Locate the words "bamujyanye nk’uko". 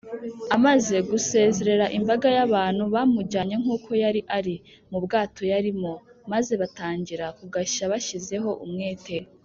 2.93-3.89